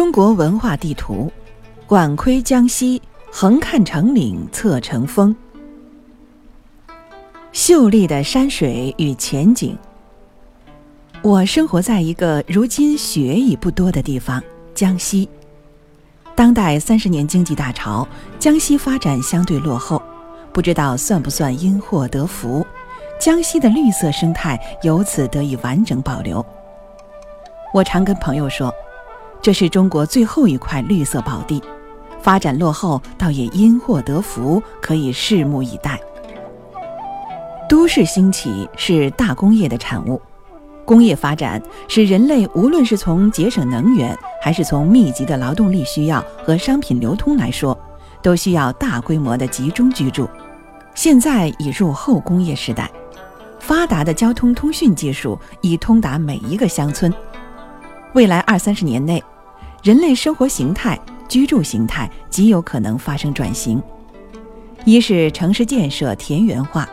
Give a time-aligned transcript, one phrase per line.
[0.00, 1.30] 中国文化地图，
[1.86, 5.36] 管窥江西，横看成岭侧成峰。
[7.52, 9.76] 秀丽的山水与前景。
[11.20, 14.42] 我生活在一个如今雪已不多的地方——
[14.74, 15.28] 江西。
[16.34, 18.08] 当代三十年经济大潮，
[18.38, 20.00] 江西发展相对落后，
[20.50, 22.66] 不知道算不算因祸得福，
[23.20, 26.42] 江西的绿色生态由此得以完整保留。
[27.74, 28.74] 我常跟朋友说。
[29.42, 31.62] 这是中国最后一块绿色宝地，
[32.20, 35.98] 发展落后倒也因祸得福，可以拭目以待。
[37.68, 40.20] 都市兴起是大工业的产物，
[40.84, 47.78] 工业发展使人类无论是从节省能源，还是从密集的劳动力需要和商品流通来说，
[48.20, 50.28] 都需要大规模的集中居住。
[50.94, 52.90] 现在已入后工业时代，
[53.58, 57.10] 发达的交通通讯技术已通达每一个乡村。
[58.12, 59.22] 未来二三十年内，
[59.82, 63.82] 人类生活形态、居住形态极有可能发生转型。
[64.84, 66.86] 一是城市建设田园化，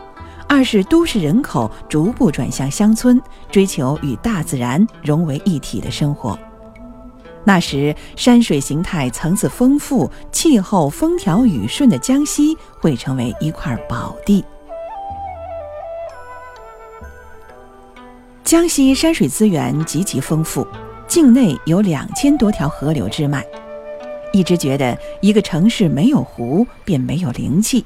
[0.48, 3.22] 二是都市人口逐步转向乡村，
[3.52, 6.38] 追求与大自然融为一体的生活。
[7.44, 14.44] 那时，山水形态层次丰富、气候风调雨顺的江西会成为一块宝地。
[18.46, 20.66] 江西山水资源极其丰富。
[21.08, 23.46] 境内有两千多条河流支脉，
[24.34, 27.86] 一直觉得一个城市没有湖便没有灵气，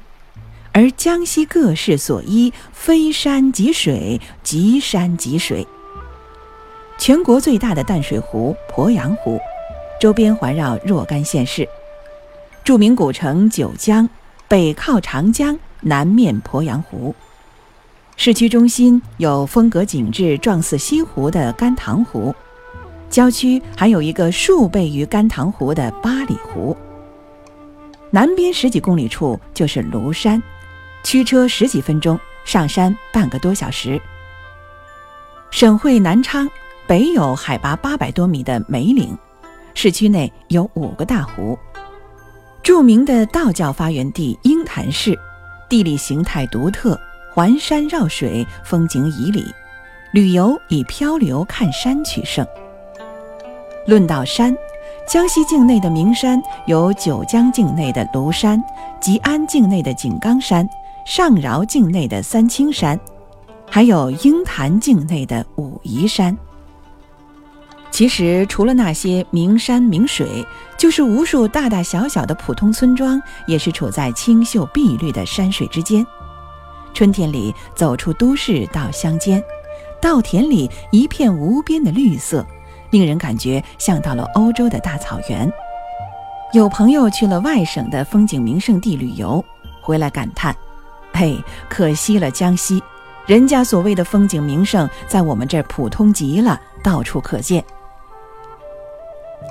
[0.72, 5.66] 而江西各市所依，非山即水，即山即水。
[6.98, 9.38] 全国最大的淡水湖鄱阳湖，
[10.00, 11.66] 周边环绕若干县市。
[12.64, 14.08] 著名古城九江，
[14.48, 17.14] 北靠长江，南面鄱阳湖。
[18.16, 22.34] 市区中心有风格景致、状似西湖的甘棠湖。
[23.12, 26.74] 郊区还有一个数倍于甘棠湖的八里湖。
[28.10, 30.42] 南边十几公里处就是庐山，
[31.04, 34.00] 驱车十几分钟，上山半个多小时。
[35.50, 36.48] 省会南昌
[36.86, 39.14] 北有海拔八百多米的梅岭，
[39.74, 41.58] 市区内有五个大湖。
[42.62, 45.18] 著名的道教发源地鹰潭市，
[45.68, 46.98] 地理形态独特，
[47.34, 49.44] 环山绕水，风景旖旎，
[50.12, 52.46] 旅游以漂流看山取胜。
[53.86, 54.56] 论到山，
[55.08, 58.62] 江西境内的名山有九江境内的庐山、
[59.00, 60.68] 吉安境内的井冈山、
[61.04, 62.98] 上饶境内的三清山，
[63.68, 66.36] 还有鹰潭境内的武夷山。
[67.90, 70.46] 其实，除了那些名山名水，
[70.78, 76.06] 就是无数大大小小的普通村庄，也是处在清秀碧绿的山水之间。
[76.94, 79.42] 春天里走出都市到乡间，
[80.00, 82.46] 稻田里一片无边的绿色。
[82.92, 85.52] 令人感觉像到了欧洲的大草原。
[86.52, 89.44] 有朋友去了外省的风景名胜地旅游，
[89.80, 90.54] 回来感叹
[91.12, 91.36] ：“嘿，
[91.68, 92.82] 可惜了江西，
[93.26, 97.64] 人家所谓的风景名胜，在我们这儿普通极了，到处可见。”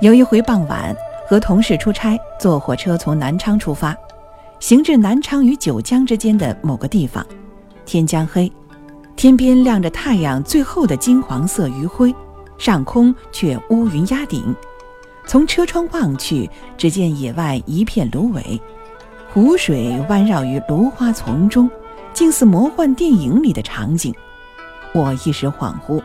[0.00, 0.96] 有一回傍晚，
[1.28, 3.96] 和同事出差，坐火车从南昌出发，
[4.60, 7.26] 行至南昌与九江之间的某个地方，
[7.84, 8.50] 天将黑，
[9.16, 12.14] 天边亮着太阳最后的金黄色余晖。
[12.62, 14.54] 上空却乌云压顶，
[15.26, 18.60] 从车窗望去，只见野外一片芦苇，
[19.32, 21.68] 湖水弯绕于芦花丛中，
[22.14, 24.14] 竟似魔幻电影里的场景。
[24.94, 26.00] 我一时恍惚，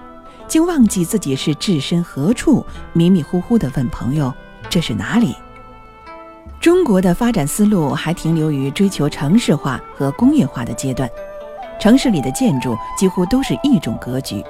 [0.48, 4.34] 竟忘记自己是置身何处，迷迷糊糊地问朋友
[4.68, 5.36] ：“这是哪里？”
[6.60, 11.08] 中国的发展思路还停留于追求城市化和工业化的阶段，
[11.80, 14.44] 城市里的建筑几乎都是一种格局。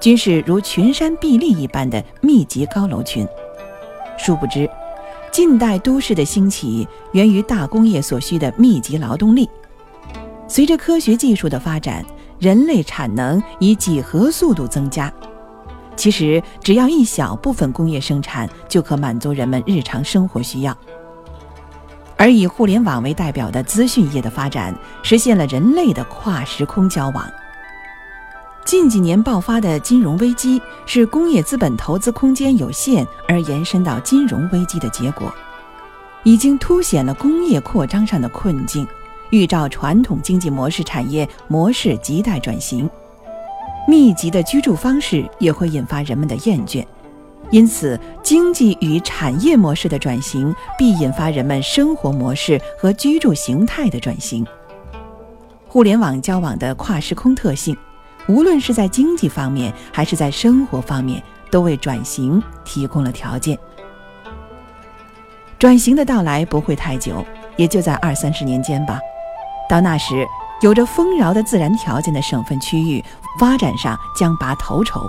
[0.00, 3.26] 均是如群山壁立一般的密集高楼群。
[4.16, 4.68] 殊不知，
[5.30, 9.48] 近代都市的兴起源于大工业所需的密集劳动力。
[10.48, 12.04] 随着科学技术的发展，
[12.38, 15.12] 人类产能以几何速度增加。
[15.96, 20.76] 其实，只要一小部分工业生产就可满足人们日常生活需要。
[22.16, 27.30] 而以互联网为代表的资讯业的发展，实现了人类的跨时空交往。
[28.70, 35.34] 近几年爆发的金融危机，是工业资本投资空间有限而延伸到金融危机的结果，
[36.22, 38.86] 已经凸显了工业扩张上的困境，
[39.30, 42.88] 预兆传统经济模式产业模式亟待转型。
[43.88, 46.86] 密集的居住方式也会引发人们的厌倦，
[47.50, 54.46] 因此，经济与产业模式的转型必引发人们生活模式和居住形态的转型。
[55.66, 57.76] 互联网交往的跨时空特性。
[58.30, 63.58] 无论是在经济方面还是在生活方面，都为转型提供了条件。
[65.58, 69.00] 转型的到来不会太久，也就在二三十年间吧。
[69.68, 70.24] 到那时，
[70.62, 73.04] 有着丰饶的自然条件的省份区域，
[73.38, 75.00] 发展上将拔头筹。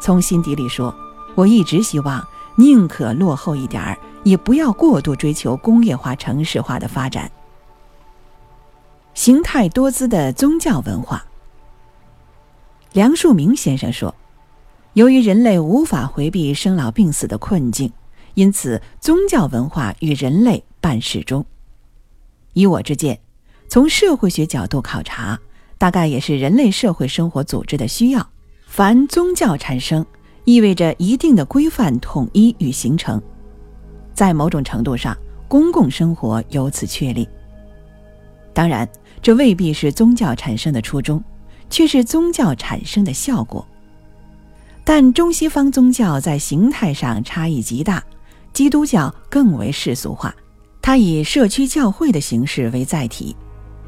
[0.00, 0.94] 从心底里说，
[1.34, 2.26] 我一直希望，
[2.56, 7.30] 宁可落后一点儿，也不要过度追求工业化、城市化的发展。
[9.12, 11.22] 形态多姿的宗教文化。
[12.96, 14.14] 梁漱溟先生说
[14.96, 17.92] ：“由于人类无法回避生老病死的困境，
[18.32, 21.44] 因此宗教文化与人类伴始终。
[22.54, 23.20] 以我之见，
[23.68, 25.38] 从社会学角度考察，
[25.76, 28.26] 大概也是人类社会生活组织的需要。
[28.66, 30.06] 凡宗教产生，
[30.46, 33.20] 意味着一定的规范统一与形成，
[34.14, 35.14] 在某种程度上，
[35.48, 37.28] 公共生活由此确立。
[38.54, 38.88] 当然，
[39.20, 41.22] 这未必是宗教产生的初衷。”
[41.68, 43.66] 却是宗教产生的效果，
[44.84, 48.02] 但中西方宗教在形态上差异极大，
[48.52, 50.34] 基督教更为世俗化，
[50.80, 53.34] 它以社区教会的形式为载体，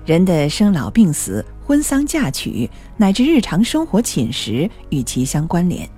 [0.04, 5.88] 人的生老病死、婚丧嫁娶乃至日常生活寝食与其相关联，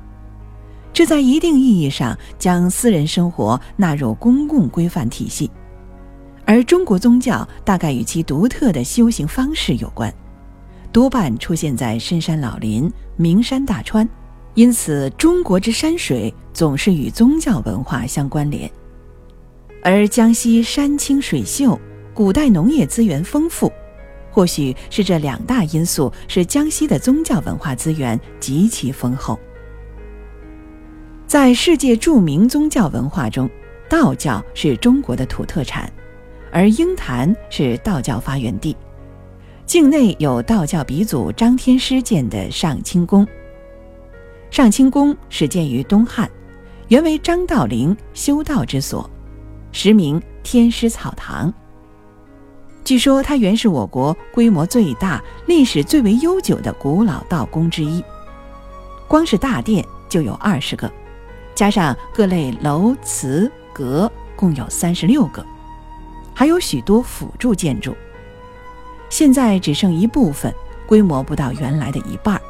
[0.93, 5.50] 这在一定意义上将私人生活纳入公共规范体系，
[6.44, 10.12] 而中国宗教大概与其独特的修行方式有关。
[10.93, 14.09] 多半出现在深山老林、名山大川，
[14.55, 18.69] 因此中国之山水总是与宗教文化相关联。
[19.83, 21.79] 而江西山清水秀，
[22.13, 23.73] 古代农业资源丰富，
[24.33, 29.39] 或许是这两大因素使江西的宗教文化资源极其丰厚。
[31.27, 33.49] 在世界著名宗教文化中，
[33.89, 35.91] 道教是中国的土特产，
[36.51, 38.77] 而鹰潭是道教发源地。
[39.71, 43.25] 境内有道教鼻祖张天师建的上清宫。
[44.51, 46.29] 上清宫始建于东汉，
[46.89, 49.09] 原为张道陵修道之所，
[49.71, 51.55] 实名天师草堂。
[52.83, 58.03] 据说它原是我国规模最大、历史最为悠久的古老道宫之一，
[59.07, 60.91] 光是大殿就有二十个，
[61.55, 65.47] 加上各类楼祠阁，共有三十六个，
[66.35, 67.95] 还有许多辅助建筑。
[69.11, 70.55] 现在只剩一部分，
[70.87, 72.41] 规模不到原来的一半儿，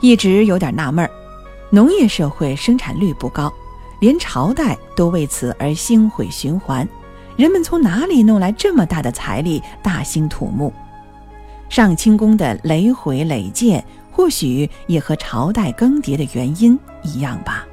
[0.00, 1.10] 一直有点纳闷儿。
[1.70, 3.52] 农业社会生产率不高，
[4.00, 6.88] 连朝代都为此而兴毁循环，
[7.36, 10.72] 人们从哪里弄来这么大的财力大兴土木？
[11.68, 17.64] 上清宫的累毁累建，或许也和朝代更迭的原因一样吧。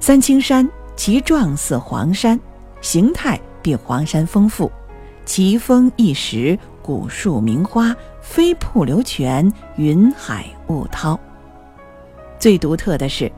[0.00, 0.66] 三清山
[0.96, 2.40] 其状似黄山，
[2.80, 4.72] 形态比黄山丰富。
[5.24, 11.18] 奇峰异石，古树名花，飞瀑流泉，云海雾涛。
[12.38, 13.30] 最独特的是，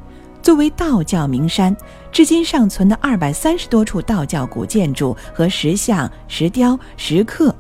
[0.42, 1.76] 作为道教名山，
[2.10, 7.54] 至今尚存的二百三十多处道教古建筑和石像、石雕、石刻，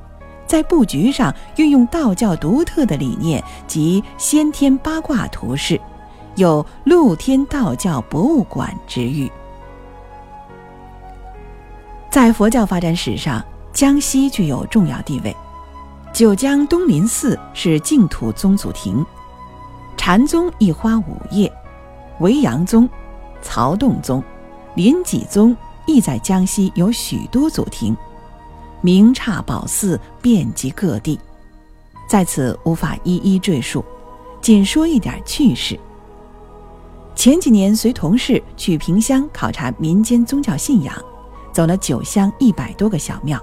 [0.46, 5.78] 在布局上运用道教独特的理念及先天八卦图式，
[6.36, 9.30] 有“露天道教博物馆”之誉。
[12.10, 13.44] 在佛教发展史上。
[13.74, 15.36] 江西具有重要地位，
[16.12, 19.04] 九江东林寺是净土宗祖庭，
[19.96, 21.52] 禅宗一花五叶，
[22.20, 22.88] 维扬宗、
[23.42, 24.22] 曹洞宗、
[24.76, 25.54] 临济宗
[25.86, 27.96] 亦在江西有许多祖庭，
[28.80, 31.18] 名刹宝寺遍及各地，
[32.08, 33.84] 在此无法一一赘述，
[34.40, 35.76] 仅说一点趣事。
[37.16, 40.94] 前几年随同事去萍乡考察民间宗教信仰，
[41.52, 43.36] 走了九乡一百多个小庙。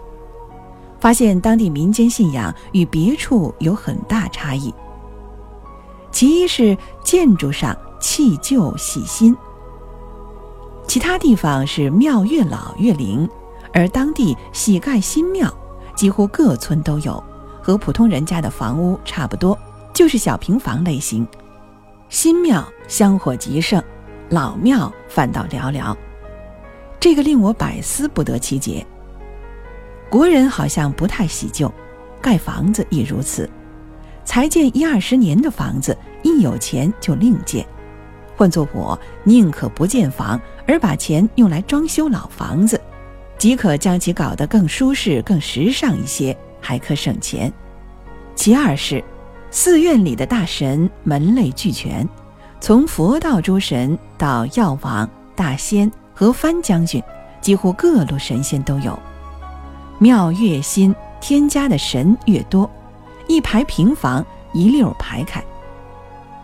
[1.02, 4.74] 发现当地民间信仰与别处有很大差异。
[6.12, 9.36] 其一是建筑上弃旧喜新，
[10.88, 13.28] 其他地方是庙越老越灵，
[13.74, 15.52] 而当地喜盖新庙，
[15.96, 17.22] 几乎各村都有，
[17.62, 19.58] 和普通人家的房屋差不多，
[19.94, 21.28] 就是小平房类型。
[22.10, 23.82] 新庙香火极盛，
[24.30, 25.96] 老庙反倒寥寥，
[27.00, 28.86] 这个令我百思不得其解。
[30.12, 31.74] 国人好像不太喜旧，
[32.22, 33.50] 盖房子亦如此。
[34.26, 37.66] 才建一二十年的房子，一有钱就另建。
[38.36, 40.38] 换做我，宁可不建房，
[40.68, 42.80] 而把钱用来装修老房子，
[43.38, 47.50] 即可将其搞得更舒适、更时尚一些，还可省钱。
[48.36, 49.02] 其二是，
[49.50, 52.06] 寺院里的大神门类俱全，
[52.60, 57.02] 从佛道诸神到药王、大仙和番将军，
[57.40, 59.00] 几乎各路神仙都有。
[60.02, 62.68] 庙越新，添加的神越多，
[63.28, 65.44] 一排平房一溜排开。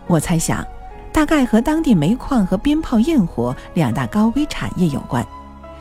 [0.06, 0.64] 我猜想，
[1.12, 5.26] 大概和当地煤矿和鞭炮焰火两大高危产业有关。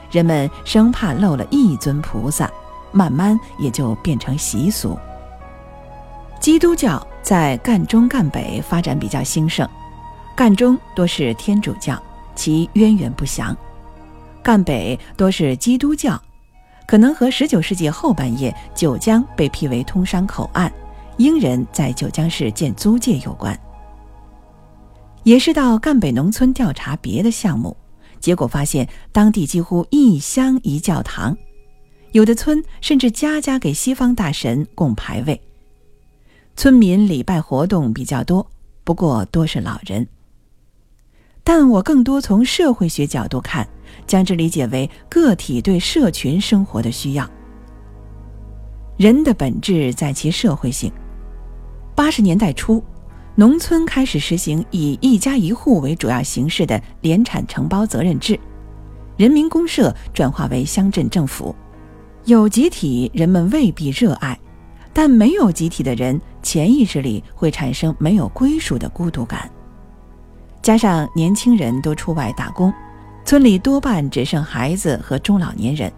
[0.09, 2.49] 人们生怕漏了一尊菩萨，
[2.91, 4.97] 慢慢也就变成习俗。
[6.39, 9.69] 基督教在赣中赣北发展比较兴盛，
[10.35, 12.01] 赣中多是天主教，
[12.33, 13.55] 其渊源不详；
[14.41, 16.19] 赣北多是基督教，
[16.87, 20.71] 可能和19世纪后半叶九江被辟为通商口岸，
[21.17, 23.55] 英人在九江市建租界有关。
[25.23, 27.75] 也是到赣北农村调查别的项目。
[28.21, 31.37] 结果发现，当地几乎一乡一教堂，
[32.13, 35.39] 有的村甚至家家给西方大神供牌位。
[36.55, 38.49] 村民礼拜活动比较多，
[38.83, 40.07] 不过多是老人。
[41.43, 43.67] 但我更多从社会学角度看，
[44.05, 47.29] 将之理解为个体对社群生活的需要。
[48.97, 50.91] 人的本质在其社会性。
[51.95, 52.83] 八十年代初。
[53.39, 58.39] 农村开始实行以一家一户为主要形式的联产承包责任制，
[59.15, 61.55] 人民公社转化为乡镇政府，
[62.25, 64.39] 有集体人们未必热爱，
[64.91, 69.47] 但没有集体的人潜意识里会产生没有归属的孤独感。
[70.63, 72.73] 加上年轻人都出外打工，
[73.27, 75.91] 村里多半只剩孩子和中老年人，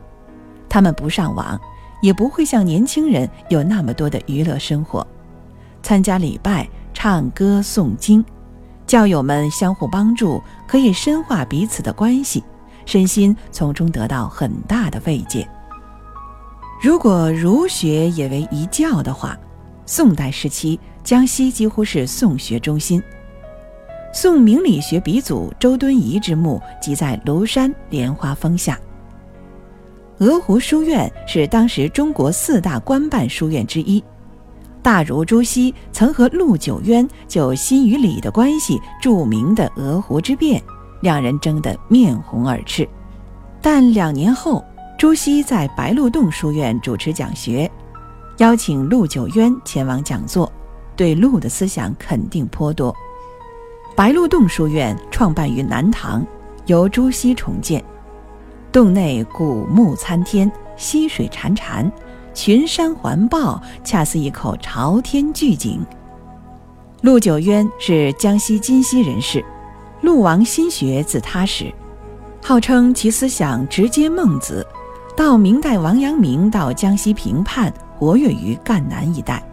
[0.68, 1.62] 他们不上网，
[2.02, 5.06] 也不会像年轻人有那么多的娱乐生活，
[5.84, 6.68] 参加礼拜。
[6.92, 8.26] 唱歌诵经，
[8.88, 12.44] 教友们相互帮助，可以深化彼此的关系，
[12.84, 15.48] 身心从中得到很大的慰藉。
[16.82, 19.38] 如果儒学也为一教的话，
[19.86, 23.02] 宋代时期江西几乎是宋学中心。
[24.12, 28.80] 宋明理学鼻祖周敦颐之墓即在庐山莲花峰下。
[30.18, 34.04] 鹅湖书院是当时中国四大官办书院之一。
[34.82, 40.62] 大儒朱熹曾和陆九渊就心与理的关系著名的鹅湖之辩，
[41.02, 42.88] 两人争得面红耳赤。
[43.62, 44.66] 但两年后，
[44.98, 47.70] 朱熹在白鹿洞书院主持讲学，
[48.40, 50.52] 邀请陆九渊前往讲座，
[50.96, 52.96] 对陆的思想肯定颇多。
[54.00, 56.26] 白鹿洞书院创办于南唐，
[56.68, 57.84] 由朱熹重建，
[58.72, 61.92] 洞内古木参天，溪水潺潺。
[62.34, 65.86] 群山环抱，恰似一口朝天巨井。
[67.02, 69.44] 陆九渊是江西金溪人士，
[70.00, 71.70] 陆王心学自他始，
[72.42, 74.66] 号称其思想直接孟子。
[75.14, 79.44] 到明代，王阳明到江西平叛，活跃于赣南一带。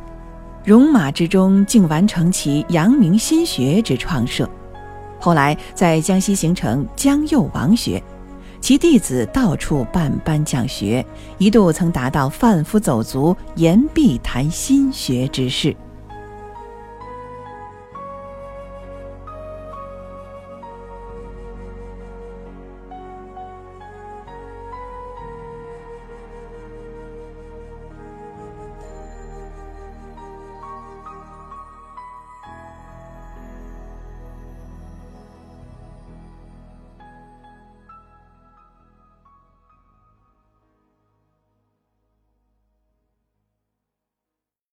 [0.67, 4.51] 戎马之中，竟完成其阳明心学之创设。
[5.21, 8.03] 后来在江西形成江右王学。
[8.61, 11.07] 其弟子到处办班讲学，
[11.39, 15.77] 一度曾达到贩夫走卒、言必谈心学之势。